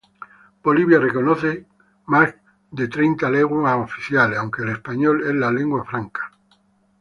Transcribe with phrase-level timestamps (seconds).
[0.63, 1.67] Bolivia reconoce
[2.07, 2.33] más
[2.75, 6.31] que treinta lenguas oficiales, aunque el español es la lengua franca.